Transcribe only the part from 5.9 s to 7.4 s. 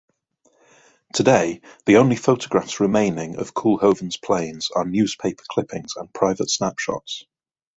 and private snapshots.